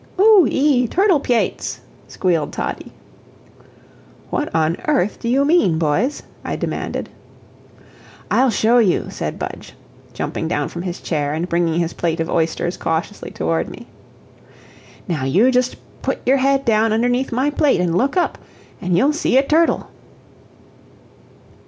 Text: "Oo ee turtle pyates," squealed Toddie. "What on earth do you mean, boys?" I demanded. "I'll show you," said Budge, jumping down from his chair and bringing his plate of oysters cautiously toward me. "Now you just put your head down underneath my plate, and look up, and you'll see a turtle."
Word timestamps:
"Oo 0.19 0.47
ee 0.49 0.87
turtle 0.87 1.19
pyates," 1.19 1.81
squealed 2.07 2.51
Toddie. 2.51 2.91
"What 4.31 4.49
on 4.55 4.77
earth 4.87 5.19
do 5.19 5.29
you 5.29 5.45
mean, 5.45 5.77
boys?" 5.77 6.23
I 6.43 6.55
demanded. 6.55 7.07
"I'll 8.31 8.49
show 8.49 8.79
you," 8.79 9.11
said 9.11 9.37
Budge, 9.37 9.73
jumping 10.11 10.47
down 10.47 10.69
from 10.69 10.81
his 10.81 11.01
chair 11.01 11.35
and 11.35 11.47
bringing 11.47 11.79
his 11.79 11.93
plate 11.93 12.19
of 12.19 12.31
oysters 12.31 12.77
cautiously 12.77 13.29
toward 13.29 13.69
me. 13.69 13.85
"Now 15.07 15.23
you 15.23 15.51
just 15.51 15.75
put 16.01 16.19
your 16.25 16.37
head 16.37 16.65
down 16.65 16.93
underneath 16.93 17.31
my 17.31 17.51
plate, 17.51 17.79
and 17.79 17.95
look 17.95 18.17
up, 18.17 18.39
and 18.81 18.97
you'll 18.97 19.13
see 19.13 19.37
a 19.37 19.43
turtle." 19.45 19.91